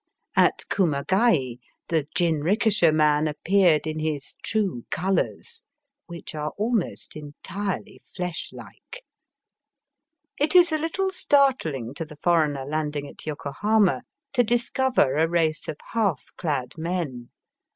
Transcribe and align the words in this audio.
At 0.35 0.63
Kumagai 0.67 1.59
the 1.89 2.07
jinrikisha 2.15 2.91
man 2.91 3.27
appeared 3.27 3.85
in 3.85 3.99
his 3.99 4.33
true 4.41 4.83
colours, 4.89 5.61
which 6.07 6.33
are 6.33 6.53
almost 6.57 7.15
entirely 7.15 8.01
fleshlike. 8.17 9.03
It 10.39 10.55
is 10.55 10.71
a 10.71 10.79
Uttle 10.79 11.11
startling 11.13 11.93
to 11.93 12.05
the 12.05 12.17
foreigner 12.17 12.65
landing 12.65 13.07
at 13.07 13.27
Yokohama 13.27 14.01
to 14.33 14.43
discover 14.43 15.17
a 15.17 15.27
race 15.29 15.67
of 15.67 15.77
half 15.93 16.29
clad 16.35 16.79
men. 16.79 17.29